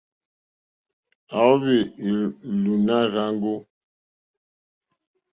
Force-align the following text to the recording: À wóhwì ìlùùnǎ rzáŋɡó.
À 1.37 1.39
wóhwì 1.47 1.77
ìlùùnǎ 2.07 2.97
rzáŋɡó. 3.11 3.53